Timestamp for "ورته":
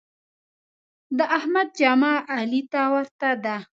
2.93-3.29